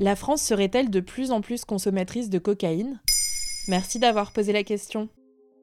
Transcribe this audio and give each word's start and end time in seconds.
La 0.00 0.14
France 0.14 0.42
serait-elle 0.42 0.90
de 0.90 1.00
plus 1.00 1.32
en 1.32 1.40
plus 1.40 1.64
consommatrice 1.64 2.30
de 2.30 2.38
cocaïne? 2.38 3.00
Merci 3.66 3.98
d'avoir 3.98 4.30
posé 4.30 4.52
la 4.52 4.62
question. 4.62 5.08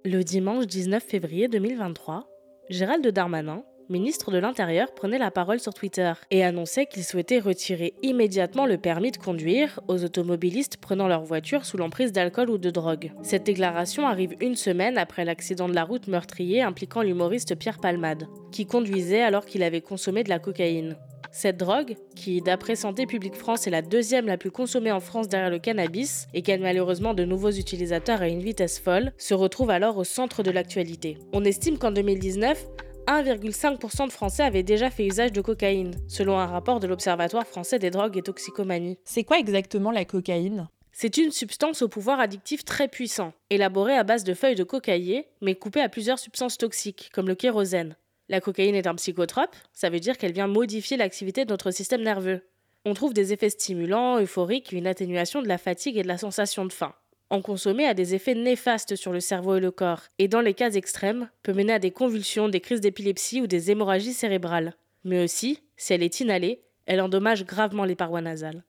Le 0.03 0.23
dimanche 0.23 0.67
19 0.67 1.01
février 1.01 1.47
2023, 1.47 2.27
Gérald 2.69 3.07
Darmanin, 3.07 3.63
ministre 3.87 4.31
de 4.31 4.37
l'Intérieur, 4.37 4.93
prenait 4.93 5.19
la 5.19 5.31
parole 5.31 5.61
sur 5.61 5.73
Twitter 5.73 6.11
et 6.31 6.43
annonçait 6.43 6.85
qu'il 6.85 7.05
souhaitait 7.05 7.39
retirer 7.39 7.93
immédiatement 8.03 8.65
le 8.65 8.77
permis 8.77 9.11
de 9.11 9.17
conduire 9.17 9.79
aux 9.87 10.03
automobilistes 10.03 10.77
prenant 10.81 11.07
leur 11.07 11.23
voiture 11.23 11.63
sous 11.63 11.77
l'emprise 11.77 12.11
d'alcool 12.11 12.49
ou 12.49 12.57
de 12.57 12.71
drogue. 12.71 13.13
Cette 13.23 13.45
déclaration 13.45 14.05
arrive 14.05 14.35
une 14.41 14.57
semaine 14.57 14.97
après 14.97 15.23
l'accident 15.23 15.69
de 15.69 15.75
la 15.75 15.85
route 15.85 16.09
meurtrier 16.09 16.61
impliquant 16.61 17.03
l'humoriste 17.03 17.55
Pierre 17.55 17.79
Palmade, 17.79 18.27
qui 18.51 18.65
conduisait 18.65 19.21
alors 19.21 19.45
qu'il 19.45 19.63
avait 19.63 19.79
consommé 19.79 20.25
de 20.25 20.29
la 20.29 20.39
cocaïne. 20.39 20.97
Cette 21.37 21.57
drogue, 21.57 21.97
qui 22.15 22.39
d'après 22.39 22.77
Santé 22.77 23.05
publique 23.05 23.35
France 23.35 23.67
est 23.67 23.69
la 23.69 23.81
deuxième 23.81 24.25
la 24.25 24.37
plus 24.37 24.51
consommée 24.51 24.93
en 24.93 25.01
France 25.01 25.27
derrière 25.27 25.49
le 25.49 25.59
cannabis 25.59 26.27
et 26.33 26.41
gagne 26.41 26.61
malheureusement 26.61 27.13
de 27.13 27.25
nouveaux 27.25 27.51
utilisateurs 27.51 28.21
à 28.21 28.29
une 28.29 28.39
vitesse 28.39 28.79
folle, 28.79 29.11
se 29.17 29.33
retrouve 29.33 29.69
alors 29.69 29.97
au 29.97 30.05
centre 30.05 30.43
de 30.43 30.51
l'actualité. 30.51 31.17
On 31.33 31.43
estime 31.43 31.77
qu'en 31.77 31.91
2019, 31.91 32.65
1,5% 33.07 34.07
de 34.07 34.13
Français 34.13 34.43
avaient 34.43 34.63
déjà 34.63 34.89
fait 34.89 35.05
usage 35.05 35.33
de 35.33 35.41
cocaïne, 35.41 35.91
selon 36.07 36.39
un 36.39 36.45
rapport 36.45 36.79
de 36.79 36.87
l'Observatoire 36.87 37.45
français 37.45 37.79
des 37.79 37.91
drogues 37.91 38.15
et 38.15 38.21
toxicomanies. 38.21 38.97
C'est 39.03 39.25
quoi 39.25 39.37
exactement 39.37 39.91
la 39.91 40.05
cocaïne? 40.05 40.69
C'est 40.93 41.17
une 41.17 41.31
substance 41.31 41.81
au 41.81 41.89
pouvoir 41.89 42.21
addictif 42.21 42.63
très 42.63 42.87
puissant, 42.87 43.33
élaborée 43.49 43.97
à 43.97 44.05
base 44.05 44.23
de 44.23 44.33
feuilles 44.33 44.55
de 44.55 44.63
cocaïer, 44.63 45.27
mais 45.41 45.55
coupée 45.55 45.81
à 45.81 45.89
plusieurs 45.89 46.17
substances 46.17 46.57
toxiques, 46.57 47.09
comme 47.13 47.27
le 47.27 47.35
kérosène. 47.35 47.97
La 48.27 48.41
cocaïne 48.41 48.75
est 48.75 48.87
un 48.87 48.95
psychotrope, 48.95 49.55
ça 49.71 49.89
veut 49.89 49.99
dire 49.99 50.17
qu'elle 50.17 50.33
vient 50.33 50.47
modifier 50.47 50.97
l'activité 50.97 51.45
de 51.45 51.51
notre 51.51 51.69
système 51.69 52.01
nerveux. 52.01 52.41
On 52.83 52.93
trouve 52.93 53.13
des 53.13 53.33
effets 53.33 53.49
stimulants, 53.49 54.19
euphoriques, 54.19 54.71
une 54.71 54.87
atténuation 54.87 55.41
de 55.41 55.47
la 55.47 55.57
fatigue 55.57 55.97
et 55.97 56.03
de 56.03 56.07
la 56.07 56.17
sensation 56.17 56.65
de 56.65 56.73
faim. 56.73 56.93
En 57.29 57.41
consommer 57.41 57.85
a 57.85 57.93
des 57.93 58.15
effets 58.15 58.35
néfastes 58.35 58.95
sur 58.95 59.11
le 59.11 59.19
cerveau 59.19 59.55
et 59.55 59.59
le 59.59 59.71
corps, 59.71 60.03
et 60.19 60.27
dans 60.27 60.41
les 60.41 60.53
cas 60.53 60.71
extrêmes, 60.71 61.29
peut 61.43 61.53
mener 61.53 61.73
à 61.73 61.79
des 61.79 61.91
convulsions, 61.91 62.49
des 62.49 62.61
crises 62.61 62.81
d'épilepsie 62.81 63.41
ou 63.41 63.47
des 63.47 63.71
hémorragies 63.71 64.13
cérébrales. 64.13 64.75
Mais 65.03 65.23
aussi, 65.23 65.61
si 65.77 65.93
elle 65.93 66.03
est 66.03 66.19
inhalée, 66.19 66.61
elle 66.85 67.01
endommage 67.01 67.45
gravement 67.45 67.85
les 67.85 67.95
parois 67.95 68.21
nasales. 68.21 68.63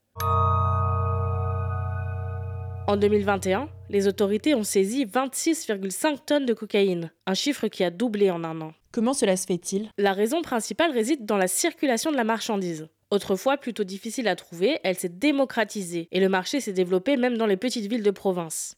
En 2.89 2.95
2021, 2.95 3.69
les 3.89 4.07
autorités 4.07 4.55
ont 4.55 4.63
saisi 4.63 5.05
26,5 5.05 6.23
tonnes 6.25 6.45
de 6.45 6.53
cocaïne, 6.53 7.11
un 7.25 7.33
chiffre 7.33 7.67
qui 7.67 7.83
a 7.83 7.89
doublé 7.89 8.31
en 8.31 8.45
un 8.45 8.61
an. 8.61 8.73
Comment 8.93 9.13
cela 9.13 9.35
se 9.35 9.45
fait-il? 9.45 9.89
La 9.97 10.13
raison 10.13 10.41
principale 10.41 10.93
réside 10.93 11.25
dans 11.25 11.35
la 11.35 11.49
circulation 11.49 12.13
de 12.13 12.15
la 12.15 12.23
marchandise. 12.23 12.87
Autrefois 13.11 13.57
plutôt 13.57 13.83
difficile 13.83 14.29
à 14.29 14.37
trouver, 14.37 14.79
elle 14.85 14.97
s'est 14.97 15.09
démocratisée 15.09 16.07
et 16.13 16.21
le 16.21 16.29
marché 16.29 16.61
s'est 16.61 16.71
développé 16.71 17.17
même 17.17 17.37
dans 17.37 17.45
les 17.45 17.57
petites 17.57 17.87
villes 17.87 18.03
de 18.03 18.11
province. 18.11 18.77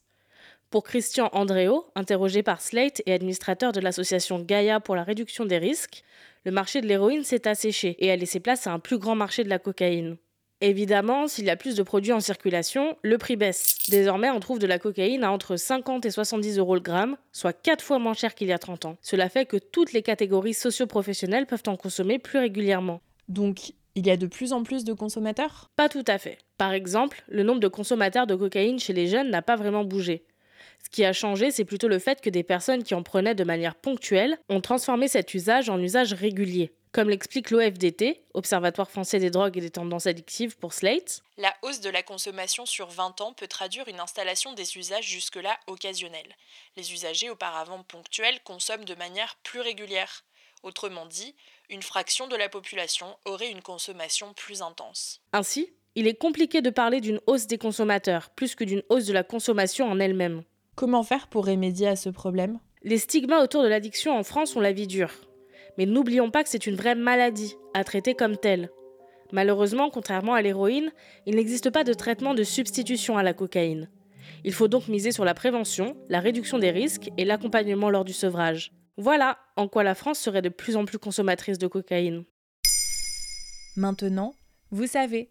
Pour 0.70 0.82
Christian 0.82 1.30
Andréo, 1.32 1.86
interrogé 1.94 2.42
par 2.42 2.60
Slate 2.60 3.02
et 3.06 3.12
administrateur 3.12 3.70
de 3.70 3.80
l'association 3.80 4.40
Gaia 4.40 4.80
pour 4.80 4.96
la 4.96 5.04
réduction 5.04 5.44
des 5.44 5.58
risques, 5.58 6.02
le 6.44 6.50
marché 6.50 6.80
de 6.80 6.88
l'héroïne 6.88 7.22
s'est 7.22 7.46
asséché 7.46 7.94
et 8.04 8.10
a 8.10 8.16
laissé 8.16 8.40
place 8.40 8.66
à 8.66 8.72
un 8.72 8.80
plus 8.80 8.98
grand 8.98 9.14
marché 9.14 9.44
de 9.44 9.48
la 9.48 9.60
cocaïne. 9.60 10.16
Évidemment, 10.62 11.26
s'il 11.26 11.46
y 11.46 11.50
a 11.50 11.56
plus 11.56 11.74
de 11.74 11.82
produits 11.82 12.12
en 12.12 12.20
circulation, 12.20 12.98
le 13.02 13.16
prix 13.16 13.36
baisse. 13.36 13.78
Désormais, 13.88 14.28
on 14.28 14.40
trouve 14.40 14.58
de 14.58 14.66
la 14.66 14.78
cocaïne 14.78 15.24
à 15.24 15.30
entre 15.30 15.56
50 15.56 16.04
et 16.04 16.10
70 16.10 16.58
euros 16.58 16.74
le 16.74 16.82
gramme, 16.82 17.16
soit 17.32 17.54
4 17.54 17.82
fois 17.82 17.98
moins 17.98 18.12
cher 18.12 18.34
qu'il 18.34 18.48
y 18.48 18.52
a 18.52 18.58
30 18.58 18.84
ans. 18.84 18.96
Cela 19.00 19.30
fait 19.30 19.46
que 19.46 19.56
toutes 19.56 19.94
les 19.94 20.02
catégories 20.02 20.52
socio-professionnelles 20.52 21.46
peuvent 21.46 21.62
en 21.66 21.76
consommer 21.76 22.18
plus 22.18 22.38
régulièrement. 22.38 23.00
Donc, 23.28 23.72
il 23.94 24.06
y 24.06 24.10
a 24.10 24.18
de 24.18 24.26
plus 24.26 24.52
en 24.52 24.62
plus 24.62 24.84
de 24.84 24.92
consommateurs? 24.92 25.70
Pas 25.76 25.88
tout 25.88 26.04
à 26.06 26.18
fait. 26.18 26.38
Par 26.58 26.72
exemple, 26.72 27.24
le 27.28 27.42
nombre 27.42 27.60
de 27.60 27.68
consommateurs 27.68 28.26
de 28.26 28.34
cocaïne 28.34 28.78
chez 28.78 28.92
les 28.92 29.06
jeunes 29.06 29.30
n'a 29.30 29.42
pas 29.42 29.56
vraiment 29.56 29.84
bougé. 29.84 30.24
Ce 30.84 30.90
qui 30.90 31.04
a 31.04 31.12
changé, 31.12 31.50
c'est 31.50 31.64
plutôt 31.64 31.88
le 31.88 31.98
fait 31.98 32.20
que 32.20 32.30
des 32.30 32.42
personnes 32.42 32.82
qui 32.82 32.94
en 32.94 33.02
prenaient 33.02 33.34
de 33.34 33.44
manière 33.44 33.74
ponctuelle 33.74 34.38
ont 34.48 34.60
transformé 34.60 35.08
cet 35.08 35.32
usage 35.34 35.70
en 35.70 35.80
usage 35.80 36.12
régulier. 36.12 36.72
Comme 36.92 37.08
l'explique 37.08 37.50
l'OFDT, 37.50 38.24
Observatoire 38.34 38.90
français 38.90 39.20
des 39.20 39.30
drogues 39.30 39.56
et 39.56 39.60
des 39.60 39.70
tendances 39.70 40.06
addictives 40.06 40.56
pour 40.56 40.72
Slate, 40.72 41.22
la 41.38 41.54
hausse 41.62 41.80
de 41.80 41.88
la 41.88 42.02
consommation 42.02 42.66
sur 42.66 42.88
20 42.88 43.20
ans 43.20 43.32
peut 43.32 43.46
traduire 43.46 43.86
une 43.86 44.00
installation 44.00 44.54
des 44.54 44.76
usages 44.76 45.06
jusque-là 45.06 45.56
occasionnels. 45.68 46.34
Les 46.76 46.92
usagers 46.92 47.30
auparavant 47.30 47.84
ponctuels 47.84 48.40
consomment 48.42 48.84
de 48.84 48.96
manière 48.96 49.36
plus 49.44 49.60
régulière. 49.60 50.24
Autrement 50.64 51.06
dit, 51.06 51.36
une 51.68 51.82
fraction 51.82 52.26
de 52.26 52.34
la 52.34 52.48
population 52.48 53.16
aurait 53.24 53.50
une 53.50 53.62
consommation 53.62 54.34
plus 54.34 54.60
intense. 54.60 55.20
Ainsi, 55.32 55.72
il 55.94 56.08
est 56.08 56.18
compliqué 56.18 56.60
de 56.60 56.70
parler 56.70 57.00
d'une 57.00 57.20
hausse 57.28 57.46
des 57.46 57.58
consommateurs 57.58 58.30
plus 58.30 58.56
que 58.56 58.64
d'une 58.64 58.82
hausse 58.88 59.06
de 59.06 59.12
la 59.12 59.22
consommation 59.22 59.88
en 59.88 60.00
elle-même. 60.00 60.42
Comment 60.74 61.04
faire 61.04 61.28
pour 61.28 61.46
remédier 61.46 61.86
à 61.86 61.96
ce 61.96 62.08
problème? 62.08 62.58
Les 62.82 62.98
stigmas 62.98 63.42
autour 63.42 63.62
de 63.62 63.68
l'addiction 63.68 64.16
en 64.16 64.24
France 64.24 64.56
ont 64.56 64.60
la 64.60 64.72
vie 64.72 64.88
dure. 64.88 65.12
Mais 65.80 65.86
n'oublions 65.86 66.30
pas 66.30 66.42
que 66.42 66.50
c'est 66.50 66.66
une 66.66 66.76
vraie 66.76 66.94
maladie, 66.94 67.56
à 67.72 67.84
traiter 67.84 68.14
comme 68.14 68.36
telle. 68.36 68.68
Malheureusement, 69.32 69.88
contrairement 69.88 70.34
à 70.34 70.42
l'héroïne, 70.42 70.92
il 71.24 71.36
n'existe 71.36 71.70
pas 71.70 71.84
de 71.84 71.94
traitement 71.94 72.34
de 72.34 72.42
substitution 72.42 73.16
à 73.16 73.22
la 73.22 73.32
cocaïne. 73.32 73.88
Il 74.44 74.52
faut 74.52 74.68
donc 74.68 74.88
miser 74.88 75.10
sur 75.10 75.24
la 75.24 75.32
prévention, 75.32 75.96
la 76.10 76.20
réduction 76.20 76.58
des 76.58 76.70
risques 76.70 77.08
et 77.16 77.24
l'accompagnement 77.24 77.88
lors 77.88 78.04
du 78.04 78.12
sevrage. 78.12 78.72
Voilà 78.98 79.38
en 79.56 79.68
quoi 79.68 79.82
la 79.82 79.94
France 79.94 80.18
serait 80.18 80.42
de 80.42 80.50
plus 80.50 80.76
en 80.76 80.84
plus 80.84 80.98
consommatrice 80.98 81.56
de 81.56 81.66
cocaïne. 81.66 82.24
Maintenant, 83.74 84.34
vous 84.70 84.86
savez, 84.86 85.30